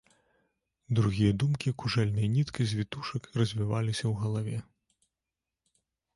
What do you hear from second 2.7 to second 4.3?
з вітушак развіваліся ў